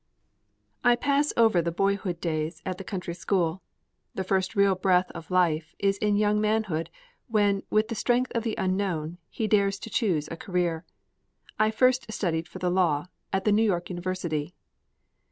I 0.83 0.95
pass 0.95 1.31
over 1.37 1.61
the 1.61 1.71
boyhood 1.71 2.19
days 2.19 2.63
and 2.65 2.75
the 2.75 2.83
country 2.83 3.13
school. 3.13 3.61
The 4.15 4.23
first 4.23 4.55
real 4.55 4.73
breath 4.73 5.11
of 5.11 5.29
life 5.29 5.75
is 5.77 5.99
in 5.99 6.15
young 6.15 6.41
manhood, 6.41 6.89
when, 7.27 7.61
with 7.69 7.89
the 7.89 7.93
strength 7.93 8.31
of 8.33 8.41
the 8.41 8.55
unknown, 8.57 9.19
he 9.29 9.47
dares 9.47 9.77
to 9.77 9.91
choose 9.91 10.27
a 10.31 10.35
career. 10.37 10.85
I 11.59 11.69
first 11.69 12.11
studied 12.11 12.47
for 12.47 12.57
the 12.57 12.71
law, 12.71 13.09
at 13.31 13.45
the 13.45 13.51
New 13.51 13.61
York 13.61 13.91
University. 13.91 14.55